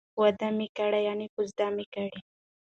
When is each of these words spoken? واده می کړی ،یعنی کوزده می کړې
واده 0.19 0.49
می 0.57 0.67
کړی 0.77 0.99
،یعنی 1.07 1.27
کوزده 1.35 1.67
می 1.75 1.85
کړې 1.93 2.19